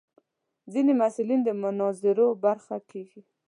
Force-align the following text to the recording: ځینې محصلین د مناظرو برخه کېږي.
ځینې 0.71 0.93
محصلین 0.99 1.39
د 1.43 1.49
مناظرو 1.63 2.27
برخه 2.43 2.75
کېږي. 2.91 3.21